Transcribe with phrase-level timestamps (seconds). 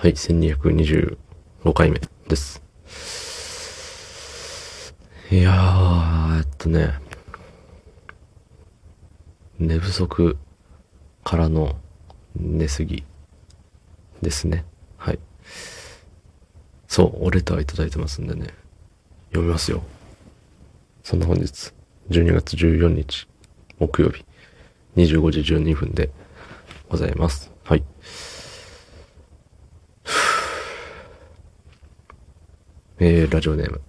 [0.00, 1.16] はい、1225
[1.74, 2.62] 回目です。
[5.28, 7.00] いやー、えっとね、
[9.58, 10.38] 寝不足
[11.24, 11.74] からの
[12.36, 13.02] 寝すぎ
[14.22, 14.64] ですね。
[14.98, 15.18] はい。
[16.86, 18.54] そう、おレターいただいてますんでね、
[19.30, 19.82] 読みますよ。
[21.02, 21.72] そんな本日、
[22.10, 23.26] 12月14日、
[23.80, 24.24] 木曜日、
[24.94, 26.10] 25時12分で
[26.88, 27.50] ございます。
[27.64, 27.82] はい。
[33.00, 33.80] えー、ラジオネーム。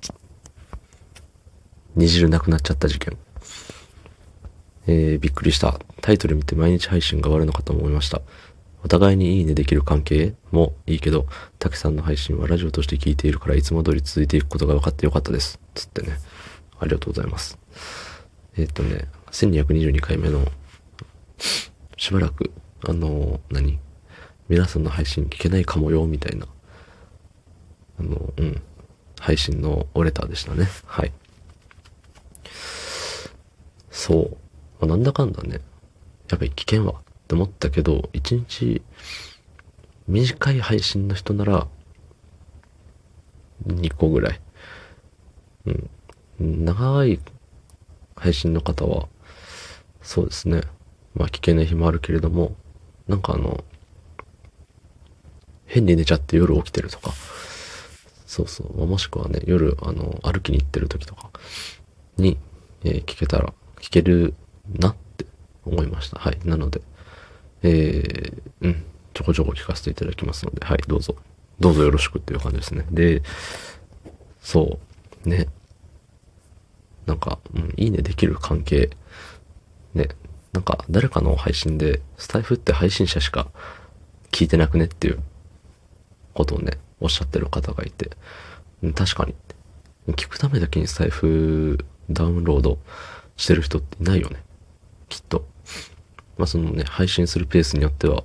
[1.96, 3.18] 煮汁なくなっちゃった事件。
[4.86, 5.80] えー、びっくりした。
[6.02, 8.22] タイトル見て毎日配信が終わるのかと思いました。
[8.84, 11.26] お互いにいいねできる関係もいいけど、
[11.58, 15.60] たけさんの配信はラジオとして聞いているからいつも通り続いていくことが分かってよかったです。
[15.74, 16.20] つってね。
[16.80, 17.58] ありがとうございます。
[18.58, 20.46] えーっとね、1222回目の、
[21.98, 22.52] しばらく、
[22.88, 23.80] あの何？
[24.50, 26.46] 皆さんの配信聞けないかもよ、みたいな、
[28.00, 28.62] あの、うん、
[29.20, 30.68] 配信のオレターでしたね。
[30.86, 31.12] はい。
[33.92, 34.38] そう。
[34.80, 35.62] まあ、なんだかんだね、
[36.30, 38.82] やっぱり危険わって思ったけど、一日
[40.08, 41.68] 短い配信の人なら、
[43.68, 44.42] 2個ぐらい。
[45.66, 46.66] うん。
[46.66, 47.20] 長い
[48.16, 49.08] 配信の方は、
[50.02, 50.62] そうですね。
[51.14, 52.56] まあ危険な日もあるけれども、
[53.08, 53.64] なんかあの、
[55.66, 57.12] 変に寝ちゃって夜起きてるとか、
[58.30, 61.32] そうそう、まあもしくはね、夜、あの、歩きに行ってる時とか
[62.16, 62.38] に、
[62.84, 64.36] えー聞けたら、聞ける
[64.72, 65.26] なって
[65.66, 66.20] 思いました。
[66.20, 66.38] はい。
[66.46, 66.80] なので、
[67.64, 68.86] えー、うん、
[69.16, 71.16] ちょこちょこ聞かせていただきますので、はい、どうぞ、
[71.60, 72.86] どうぞよろしくっていう感じですね。
[72.92, 73.24] で、
[74.40, 74.78] そ
[75.26, 75.48] う、ね、
[77.08, 78.92] なんか、うん、いいねできる関係、
[79.96, 80.08] ね、
[80.54, 83.48] なんか誰かの配信で、スタイフって配信者しか
[84.32, 85.20] 聞いてなくねっていう
[86.36, 88.12] ことをね、おっしゃってる方がいて、
[88.96, 89.36] 確かに。
[90.14, 92.80] 聞くためだけにスタイフダウンロード
[93.38, 94.42] してる人っていないよね。
[95.08, 95.46] きっと。
[96.38, 98.24] まあそのね、配信するペースによっては、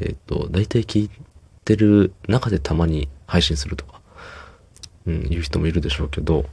[0.00, 1.10] えっ、と、大体聞い
[1.64, 4.00] てる中でたまに配信するとか、
[5.06, 6.46] うん、いう人もいるでしょうけど、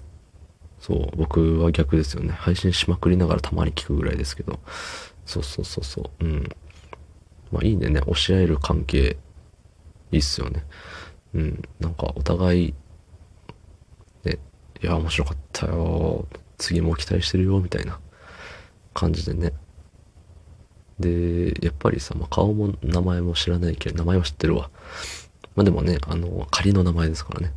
[0.79, 2.31] そう、僕は逆ですよね。
[2.31, 4.59] 配信しまくりながらたまに聞くぐらいですけど、
[5.25, 6.49] そうそうそうそう、うん。
[7.51, 9.17] まあいいねね、教える関係、
[10.11, 10.65] いいっすよね。
[11.33, 12.73] うん、なんかお互い、
[14.23, 14.37] ね、
[14.81, 16.27] いや、面白かったよ、
[16.57, 17.99] 次も期待してるよ、みたいな
[18.93, 19.53] 感じでね。
[20.99, 24.69] で、やっぱりさ、まあ、顔も名前も知らないけど、名前は知ってるわ。
[25.55, 27.53] まあでもね、あの、仮の名前ですからね。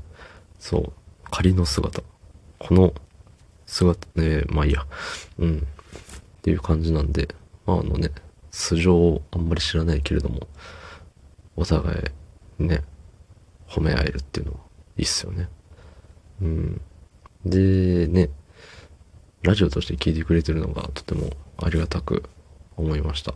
[0.59, 0.93] そう、
[1.31, 2.03] 仮の姿。
[2.59, 2.95] この
[3.67, 4.87] 姿、ね、まあいいや。
[5.39, 5.59] うん。
[5.59, 7.29] っていう感じなんで、
[7.67, 8.11] まああのね、
[8.51, 10.49] 素性をあんまり知らないけれども、
[11.57, 11.95] お互
[12.59, 12.83] いね、
[13.75, 14.59] 褒め合えるっていうのは
[14.97, 15.49] いいっすよね。
[16.41, 16.81] うん。
[17.45, 18.31] で、ね、
[19.43, 22.23] ラジオとして聞いてくれてるのがとてもありがたく
[22.77, 23.35] 思いました。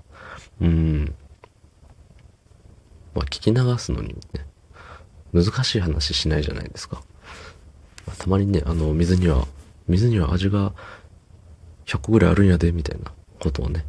[0.60, 1.14] うん。
[3.14, 4.46] まあ聞き流すのにね、
[5.32, 7.02] 難しい話しないじゃないですか。
[8.06, 9.46] まあたまにね、あの、水には、
[9.88, 10.72] 水には味が
[11.86, 13.10] 100個ぐらいあるんやで、みたいな
[13.40, 13.84] ことをね。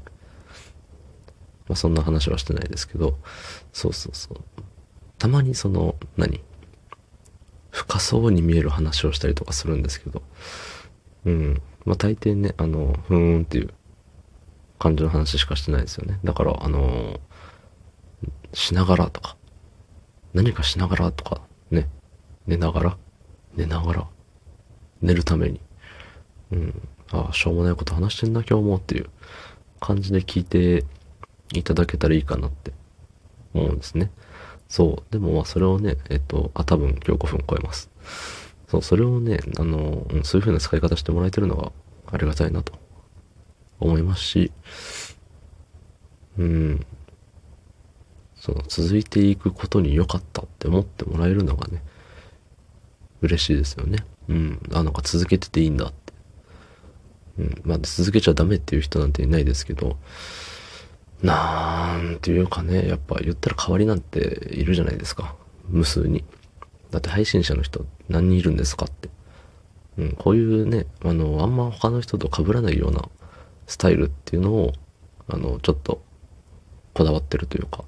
[1.67, 3.19] まあそんな話はしてないですけど、
[3.71, 4.37] そうそうそう。
[5.19, 6.41] たまにその、何？
[7.71, 10.23] 深そうに見える話をしたりとかするんですけど、
[11.25, 11.61] うん。
[11.85, 13.69] まあ大抵ね、あの、ふーんっていう
[14.79, 16.19] 感じの話しかしてないですよね。
[16.23, 17.19] だから、あの
[18.53, 19.37] しながらとか、
[20.33, 21.87] 何かしながらとか、ね、
[22.47, 22.97] 寝ながら、
[23.55, 24.07] 寝ながら、
[25.01, 25.61] 寝るために、
[26.51, 26.81] うん、
[27.11, 29.09] ああ、しょうもないこと話してんな今日もっていう
[29.79, 30.85] 感じで聞いて
[31.53, 32.71] いただけたらいいかなって
[33.53, 34.11] 思うんですね。
[34.69, 35.11] そう。
[35.11, 37.89] でもまあそれをね、えっと、あ、多分今日5分超えます。
[38.69, 41.71] そう、それをね、あの、そういう風な使い方してもらえてるのが
[42.11, 42.73] ありがたいなと
[43.79, 44.51] 思いますし、
[46.37, 46.85] うん、
[48.35, 51.81] その続いていくことに良かったって思ってもらえるのがね、
[53.21, 54.05] 嬉しいですよね。
[54.29, 54.61] うん。
[54.71, 56.13] あ、なんか続けてていいんだって。
[57.39, 57.61] うん。
[57.65, 59.97] まあ続けちゃダメっていう人なんていないですけど、
[61.21, 65.35] なんていうかね、やっぱ言ったら代わりなんているじゃないですか。
[65.67, 66.23] 無数に。
[66.91, 69.09] だって配信者の人何人いるんですかって。
[69.97, 73.09] うん、こういうね、あの、あんま他の人と被らないような
[73.67, 74.73] スタイルっていうのを、
[75.27, 76.01] あの、ちょっと
[76.93, 77.83] こだわってるというか、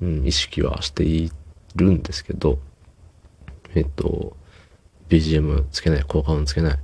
[0.00, 1.30] うん、意識はしてい
[1.74, 2.58] るんですけど、
[3.74, 4.36] えっと、
[5.08, 6.78] BGM つけない、効果音つけない、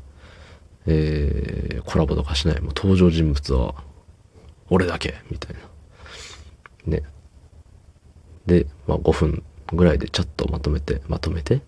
[0.86, 3.76] えー、コラボとかしない、もう登場人物は
[4.70, 5.56] 俺だけ、みたい
[6.86, 6.96] な。
[6.98, 7.02] ね。
[8.46, 9.42] で、まあ5分
[9.72, 11.62] ぐらいでちゃっとまとめて、まとめて、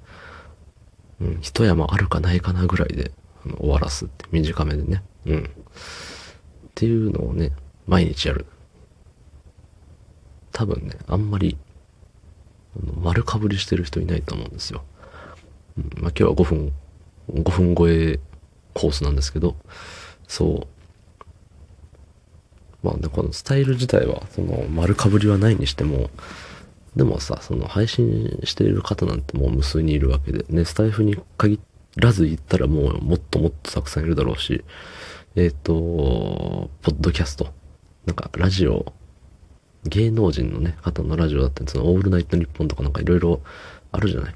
[1.20, 3.12] うん、一山あるかないかなぐらいで
[3.58, 5.02] 終わらすって短めでね。
[5.26, 5.44] うん。
[5.44, 5.46] っ
[6.74, 7.52] ていうのをね、
[7.86, 8.46] 毎日やる。
[10.52, 11.58] 多分ね、あんまり、
[13.02, 14.84] 丸かぶりしてる人いないと思うんですよ。
[15.76, 16.72] うん、まあ、今日は5分、
[17.30, 18.18] 5分超え
[18.74, 19.56] コースなんですけど、
[20.26, 20.79] そう。
[22.82, 26.10] まあね、このスタイル自体は、その、丸かぶりはないにしても、
[26.96, 31.60] でもさ、その配信している方なんてもう無数にいるわけで、ね、スタイフに限
[31.96, 34.64] らず言ったらもうもっともっとたくさんいるだろうし、
[35.36, 37.52] えっ、ー、と、ポッドキャスト、
[38.06, 38.92] なんかラジオ、
[39.84, 43.40] 芸能人のね、方のラジオだったり、そのオールナイトニッポンとかなんかいろいろ
[43.92, 44.34] あるじゃない？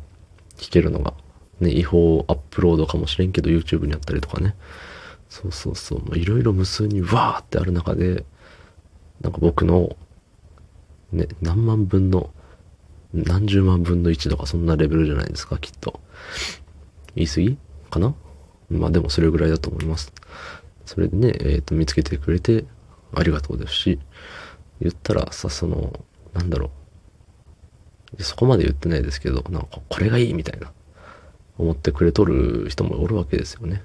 [0.57, 1.15] 聞けるのが。
[1.61, 4.55] ね、違法アップロードかもしれんけど YouTube にあったりとかね。
[5.29, 6.19] そうそうそう。
[6.19, 8.25] いろいろ無数にわーってある中で、
[9.25, 9.97] なんか僕の、
[11.11, 12.31] ね、何万分の
[13.15, 16.01] 何十万分の1とかそんなレベルじゃないですか、きっと。
[17.17, 17.59] 言い過ぎ
[17.91, 18.15] かな？
[18.71, 20.13] まあでもそれぐらいだと思います。
[20.85, 22.67] それでね、えっ、ー、と、見つけてくれて
[23.15, 23.99] ありがとうですし、
[24.81, 26.05] 言ったらさ、その、
[26.35, 26.71] なんだろ
[28.19, 28.23] う。
[28.23, 30.71] そこまで言ってないですけど、なんかこれがいいみたいな、
[31.57, 33.83] 思ってくれとる人もおるわけですよね。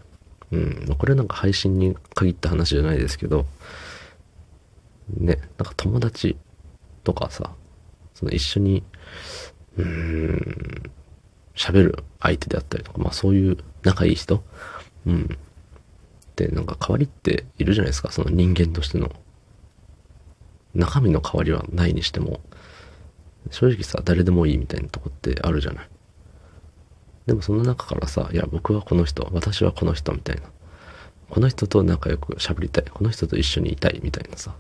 [0.52, 0.96] うん。
[0.98, 3.46] これなんか配信に限った話じゃないですけど、
[5.18, 6.38] ね、なんか友達
[7.04, 7.52] とかさ、
[8.14, 8.84] その一緒に
[9.78, 10.92] うーん、
[11.56, 14.44] 喋る相手であったりとか、まあそういう仲いい人、
[15.06, 15.38] うん。
[16.36, 19.12] で、なんか変わりっているじゃないですか、その人間としての。
[20.76, 22.42] 中身の変わりはないにしても、
[23.52, 25.90] 正直さ、誰でもいいみたいなとこってあるじゃない。
[27.26, 30.44] でもその中からさ、いや、僕はこの人、私はこの人みたいな。
[31.30, 32.86] この人と仲良く喋りたい。
[32.86, 34.56] この人と一緒にいたいみたいなさ。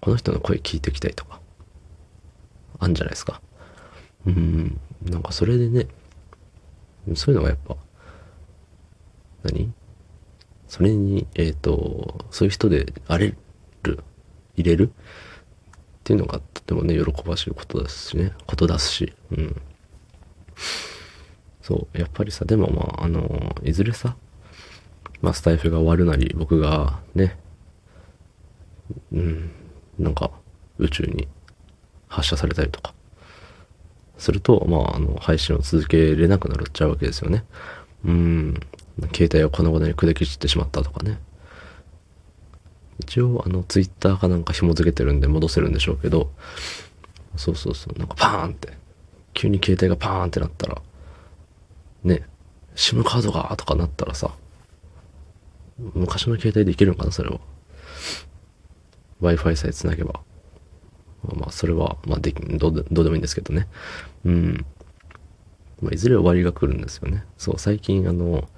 [0.00, 1.40] この人の声聞いてきたいとか。
[2.78, 3.40] あんじゃないですか。
[4.26, 5.86] うん、なんかそれでね、
[7.14, 7.76] そういうのがやっぱ、
[9.42, 9.72] 何？
[10.68, 13.34] それに、えっ、ー、と、そういう人であれ
[13.82, 14.04] る、
[14.56, 14.90] 入れる？
[14.90, 14.92] っ
[16.04, 19.60] ていうのがとてもね、喜ばしいことですしね、ことだし、うん。
[21.60, 24.16] そう、やっぱりさ、でもまあ、あの、いずれさ、
[25.20, 27.38] まあ、スタイフが終わるなり、僕がね、
[29.12, 29.50] うん、
[30.00, 30.30] なんか、
[30.78, 31.28] 宇宙に
[32.08, 32.94] 発射されたりとか、
[34.18, 37.44] すると、まあ、あの、配信を続けれなくなっちゃうわけですよね。
[38.04, 38.60] うん。
[39.14, 41.18] 携帯をこのことに砕き散ってしまったとかね。
[43.00, 46.30] 一応、あの、ツイッターかなんか紐付けてるんで戻せるんでしょうけど、
[47.36, 48.76] そうそうそう、なんかパーンって、
[49.32, 50.82] 急に携帯がパーンってなったら、
[52.04, 52.22] ね、
[52.74, 54.34] SIM カードがとかなったらさ、
[55.94, 57.40] 昔の携帯でいけるのかな、それは。
[59.22, 60.20] Wi-Fi さえ繋げば。
[61.22, 63.68] まあ、それは、まあ、でき、どうでどうでもいいんですけどね。
[64.24, 64.64] うん。
[65.82, 67.24] まあ、いずれ終わりが来るんですよね。
[67.38, 68.48] そう、最近、あの、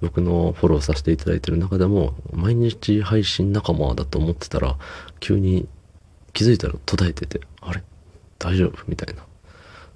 [0.00, 4.78] 僕のフォローさせていただいてる中でも、毎日配信仲間だと思ってたら、
[5.20, 5.68] 急に
[6.32, 7.82] 気づいたら途絶えてて、あれ？
[8.38, 8.78] 大丈夫？
[8.86, 9.24] みたいな。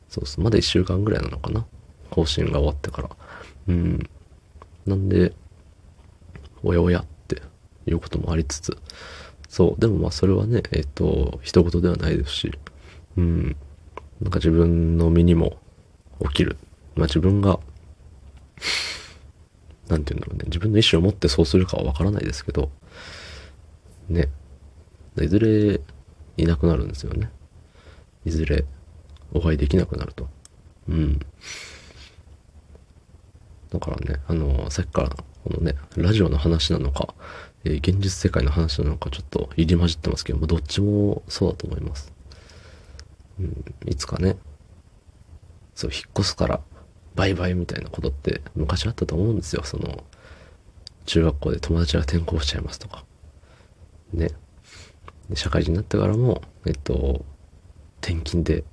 [0.09, 1.65] そうそう、まだ一週間ぐらいなのかな？
[2.11, 3.11] 更新が終わってから。
[3.69, 4.11] うん。
[4.87, 5.33] なんで、
[6.63, 7.43] おやおやって
[7.87, 8.77] いうこともありつつ、
[9.55, 9.81] そう。
[9.81, 12.59] でもまあそれはね、えっ、と、一言ではないですし、
[13.17, 13.57] うん。
[14.21, 15.59] なんか自分の身にも
[16.23, 16.57] 起きる。
[16.97, 17.61] まあ自分が、
[19.87, 20.47] なんて言うんだろうね。
[20.47, 22.73] 自分の意思を持ってそうするかはわからないですけど、
[24.09, 24.29] ね。
[25.23, 25.81] いずれ
[26.37, 27.31] いなくなるんですよね。
[28.25, 28.65] いずれ
[29.33, 30.29] お会いできなくなると。
[30.89, 31.21] うん。
[33.71, 37.15] だからね、あの、さっきからこのね、ラジオの話なのか、
[37.65, 42.13] えー、現実世界の話なのかちょっと入り混じってますけども、どっちもそうだと思います。
[43.41, 44.37] うん、いつかね、
[45.75, 46.61] そう、引っ越すから
[47.15, 49.63] バイバイみたいなことって昔あったと思うんですよ。
[49.65, 50.05] その、
[51.07, 53.05] 中学校で友達が転校しちゃいますとか。
[54.13, 54.31] ね。
[55.35, 57.25] 社会人になってからも、えっと、
[58.01, 58.65] 転勤で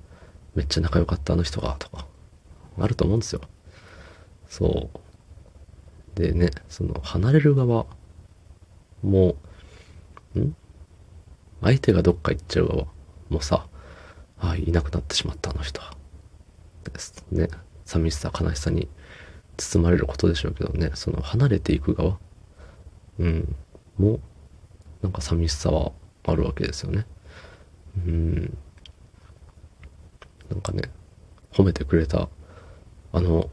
[0.54, 2.06] めっちゃ仲良かったあの人が、とか、
[2.78, 3.40] あると思うんですよ。
[4.48, 6.20] そう。
[6.20, 7.86] でね、その、離れる側
[9.02, 9.36] も
[10.34, 10.56] う、ん？
[11.60, 12.86] 相手がどっか行っちゃう側
[13.28, 13.66] もさ、
[14.38, 15.94] ああ、いなくなってしまったあの人は。
[16.92, 17.48] ですね。
[17.84, 18.88] 寂しさ、悲しさに
[19.56, 22.18] 包まれることでしょうけどね、その離れていく側、
[23.18, 23.54] うん、
[23.98, 24.18] も、
[25.02, 25.92] なんか寂しさは
[26.24, 27.06] あるわけですよね。
[28.06, 28.56] うん。
[30.50, 30.82] なんかね、
[31.52, 32.28] 褒めてくれた、
[33.12, 33.50] あの、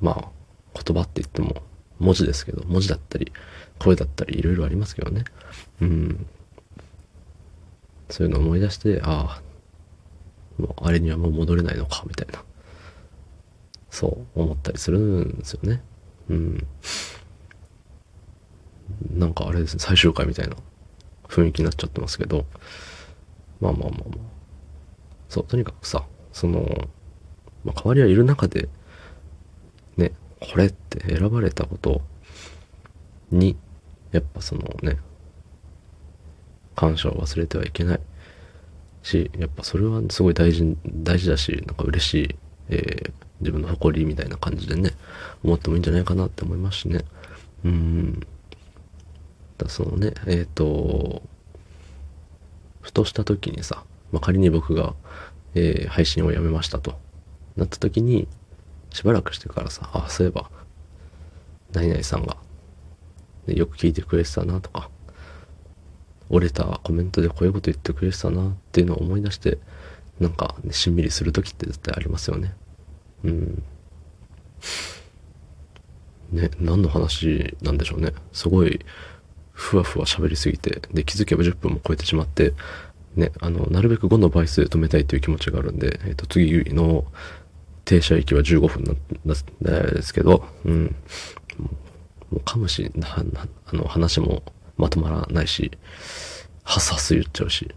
[0.00, 0.30] まあ、
[0.74, 1.62] 言葉って言っても
[1.98, 3.32] 文字ですけど、文字だったり、
[3.78, 5.24] 声だったりいろいろありますけどね。
[5.80, 6.26] うん。
[8.10, 12.42] そういうの思い出して、ああ、もうあれにはもう戻れないのか、みたいな。
[13.90, 15.82] そう思ったりするんですよね。
[16.28, 16.66] うん。
[19.12, 20.56] なんかあれですね、最終回みたいな
[21.28, 22.44] 雰囲気になっちゃってますけど、
[23.60, 24.18] まあまあまあまあ。
[25.28, 26.60] そう、とにかくさ、その、
[27.64, 28.68] まあ、代わりはいる中で、
[29.96, 32.00] ね、これって選ばれたこと
[33.30, 33.56] に、
[34.12, 34.98] やっぱそのね、
[36.76, 38.00] 感謝を忘れてはいけない
[39.02, 42.36] し、やっぱそれはすごい大事、大事だし、なんか嬉しい、
[42.70, 44.92] えー、自分の誇りみたいな感じでね、
[45.42, 47.04] 思ってもいいんじゃないかなって思いますしね。
[47.64, 48.26] うん。
[49.58, 51.22] だそのね、えっ、ー、と、
[52.80, 54.94] ふとした時にさ、まあ、仮に僕が、
[55.54, 56.98] えー、配信をやめましたと
[57.56, 58.28] なった時に、
[58.90, 60.50] しばらくしてからさ、あ、そういえば、
[61.72, 62.36] 何々さんが、
[63.48, 64.90] ねよく聞いてくれてたなとか、
[66.30, 69.58] 折れたコメントでこういうこと言ってくれてたなっていうのを思い出して、
[70.20, 72.54] なんか、ね、しんみりする時って絶対ありますよね。
[73.24, 73.62] うん。
[76.32, 78.12] ね、何の話なんでしょうね。
[78.32, 78.80] すごい、
[79.52, 82.54] ふわふわ喋りすぎて、で、気づけば10分も超えてしまって、
[83.16, 87.06] ね、あの、なるべく5の倍数で止めたいという気持ちがあるんで、えっ、ー、と、次の
[87.84, 90.94] 停車駅は15分なんですけど、うん。
[92.30, 94.42] もう噛むし、な、なあの、話も
[94.76, 95.70] まとまらないし、
[96.62, 97.68] ハスハス言っちゃうし、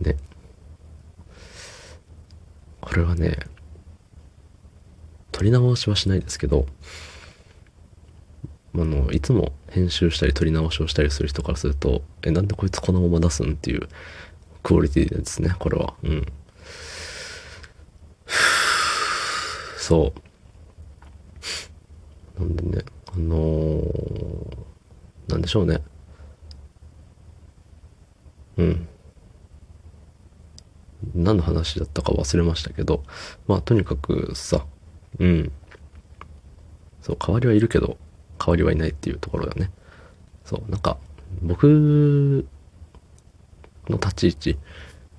[0.00, 0.16] ね。
[2.80, 3.38] これはね、
[5.32, 6.66] 撮り直しはしないですけど、
[8.76, 13.88] あの、いつも編集したり撮り直しをしたりする人からすると、え、なんでこいつこのまま出すんっていう
[14.62, 15.94] クオリティですね、これは。
[16.02, 16.26] うん。
[19.78, 20.12] そ
[22.36, 22.40] う。
[22.40, 23.53] なんでね、あのー、
[25.44, 25.80] でしょうね。
[28.56, 28.88] うん。
[31.14, 33.02] 何の話だったか忘れましたけど、
[33.46, 34.64] まあとにかくさ、
[35.18, 35.52] うん。
[37.02, 37.98] そう、代わりはいるけど、
[38.38, 39.70] 代わりはいないっていうところだね。
[40.44, 40.96] そう、なんか、
[41.42, 42.46] 僕
[43.88, 44.58] の立ち位置、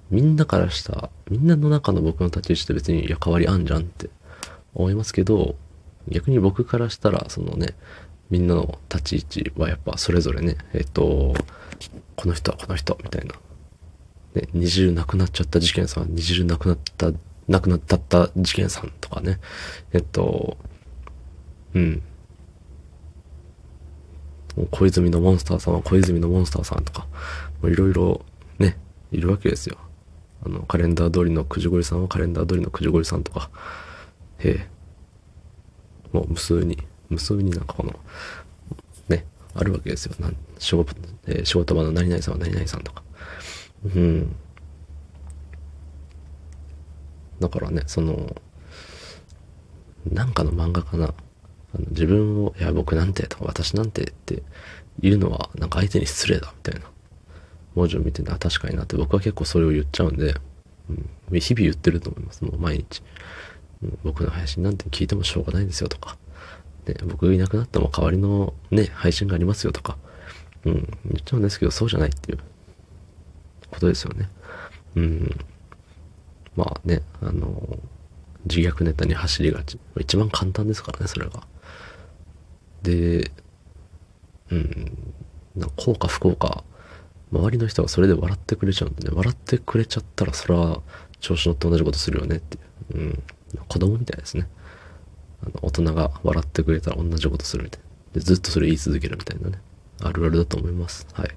[0.10, 4.10] みんなからした、みんなの中の僕の立ち位置って別に、いや、代わりあんじゃんって
[4.74, 5.56] 思いますけど、
[6.08, 7.76] 逆に僕からしたら、そのね、
[8.30, 11.36] みんなの立ち位置はやっぱそれぞれね、えっと、
[12.16, 13.36] この人はこの人、みたいな。
[14.36, 17.12] ね、二重亡くなっちゃった事件さん、二重亡くなった、
[17.48, 19.40] 亡くなったった事件さんとかね、
[19.94, 20.58] えっと、
[21.74, 22.02] うん。
[24.72, 27.08] 小泉のモンスターさんは小泉のモンスターさんとか、
[27.64, 28.26] いろいろ
[28.58, 28.78] ね、
[29.12, 29.78] いるわけですよ。
[30.46, 33.50] あの、カレンダー通りのくじごりさんはカレンダー通りのくじごりさんとか、
[34.40, 34.68] へえ、
[36.14, 36.78] もう無数に、
[37.10, 38.00] 無数になんかこの、
[39.10, 40.16] ね、あるわけですよ。
[40.20, 40.94] なん仕事、
[41.28, 43.04] えー、仕事場の何々さんは何々さんとか。
[43.84, 44.36] うん。
[47.40, 48.36] だからね、その、
[50.12, 51.06] なんかの漫画かな。
[51.06, 54.44] あの自分を、いや、僕なんてとか、私なんてって
[55.00, 56.90] 言うのは、なんか相手に失礼だ、みたいな。
[57.76, 60.36] 文字を見て、あ、確かになって僕は結構それを言っちゃうんで、
[60.90, 63.04] うん、日々言ってると思います、もう毎日。
[63.84, 66.18] うん、僕の配信なんて聞いてもしょうがないですよとか、
[66.86, 69.98] ね、僕いなくなっても代わりのね、配信がありますよとか、
[70.66, 70.88] うん、言っ
[71.24, 72.40] ちゃうんですけど、そうじゃないっていう
[73.70, 74.30] ことですよね。
[74.96, 75.40] うん。
[76.56, 77.80] まあね、あの、
[78.46, 79.80] 自虐ネタに走りがち。
[80.00, 81.44] 一番簡単ですからね、それが。
[82.84, 83.32] で、
[84.52, 85.14] うん、
[85.56, 86.64] なんか効果不効果
[87.32, 90.82] 周りの人がそれで笑ってくれちゃうんでね、笑ってくれちゃったらそれは
[91.20, 92.58] 調子乗って同じことするよねって
[92.94, 92.98] う。
[92.98, 93.24] うん。
[93.68, 94.48] 子供みたいですね。
[95.46, 97.86] あの大人が笑ってくれたら同じことするみたいな。
[98.14, 99.60] で、ずっとそれ言い続けるみたいなね。
[100.02, 101.08] あるあるだと思います。
[101.14, 101.30] はい。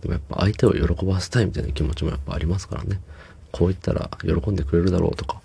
[0.00, 3.00] でもやっぱ相手を喜ばせたいみたいな気持ちもやっぱありますからね。
[3.52, 5.40] こう言ったら喜んでくれるだろうとか。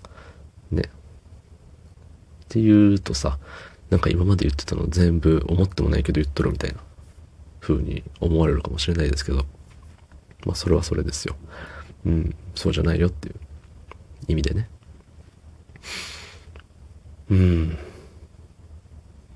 [0.72, 0.84] ね。
[0.84, 3.38] っていうとさ、
[3.90, 6.80] なんか今まで言ってたの全部思ってもないけど言っとるみたいな
[7.60, 9.46] 風に思われるかもしれないですけど、
[10.46, 11.36] まあそれはそれですよ。
[12.06, 13.36] うん、そうじゃないよっていう
[14.28, 14.70] 意味でね。
[17.30, 17.78] うん。
[17.78, 17.78] っ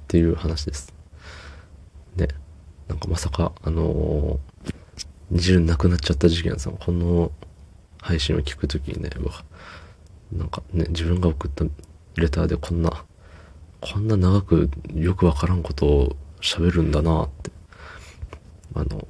[0.08, 0.94] ていう話です。
[2.16, 2.28] ね。
[2.88, 4.74] なんかまさか、あのー、
[5.32, 7.32] 二重なくなっちゃった事件さん、この
[8.02, 9.44] 配信を聞くときにね、うわ、
[10.32, 11.66] なんかね、自分が送った
[12.16, 13.06] レターでこんな、
[13.82, 17.52] こんな長くよくわからんことを喋るんだなって
[18.76, 19.08] あの、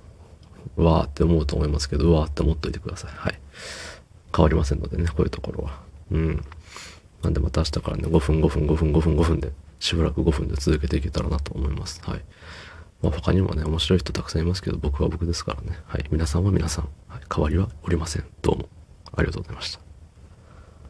[0.75, 3.11] わーって思うと思いますけど、わーって思っといてください。
[3.15, 3.39] はい。
[4.35, 5.81] 変わりませんのでね、こういうところは。
[6.11, 6.43] うん。
[7.23, 12.01] なんでまた明日からね、5分5分5分5分5分で、しばらく5分で続けていけたらなと思います。
[12.03, 12.21] はい。
[13.01, 15.79] まあ、他にもね、面白い人たくさんいますけど、僕は僕ですからね。
[15.87, 16.05] はい。
[16.11, 18.25] 皆さんは皆さん、はい、変わりはおりません。
[18.41, 18.69] どうも
[19.15, 19.92] ありがとうございました。